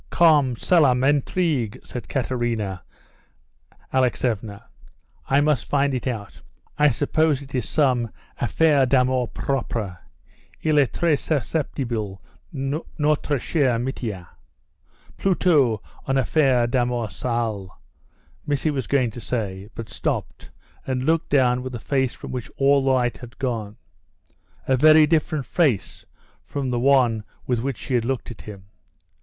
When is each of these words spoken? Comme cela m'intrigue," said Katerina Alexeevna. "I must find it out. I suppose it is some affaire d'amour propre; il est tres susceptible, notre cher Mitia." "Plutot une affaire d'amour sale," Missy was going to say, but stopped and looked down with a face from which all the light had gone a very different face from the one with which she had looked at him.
Comme 0.09 0.55
cela 0.55 0.95
m'intrigue," 0.95 1.79
said 1.85 2.09
Katerina 2.09 2.81
Alexeevna. 3.93 4.63
"I 5.29 5.41
must 5.41 5.65
find 5.69 5.93
it 5.93 6.07
out. 6.07 6.41
I 6.79 6.89
suppose 6.89 7.43
it 7.43 7.53
is 7.53 7.69
some 7.69 8.09
affaire 8.41 8.87
d'amour 8.87 9.27
propre; 9.27 9.99
il 10.63 10.79
est 10.79 10.91
tres 10.91 11.21
susceptible, 11.21 12.19
notre 12.51 13.37
cher 13.37 13.77
Mitia." 13.77 14.27
"Plutot 15.19 15.79
une 16.07 16.17
affaire 16.17 16.65
d'amour 16.65 17.07
sale," 17.07 17.77
Missy 18.47 18.71
was 18.71 18.87
going 18.87 19.11
to 19.11 19.21
say, 19.21 19.69
but 19.75 19.87
stopped 19.87 20.49
and 20.87 21.03
looked 21.03 21.29
down 21.29 21.61
with 21.61 21.75
a 21.75 21.79
face 21.79 22.15
from 22.15 22.31
which 22.31 22.49
all 22.57 22.81
the 22.83 22.89
light 22.89 23.19
had 23.19 23.37
gone 23.37 23.77
a 24.67 24.75
very 24.75 25.05
different 25.05 25.45
face 25.45 26.07
from 26.43 26.71
the 26.71 26.79
one 26.79 27.23
with 27.45 27.59
which 27.59 27.77
she 27.77 27.93
had 27.93 28.03
looked 28.03 28.31
at 28.31 28.41
him. 28.41 28.63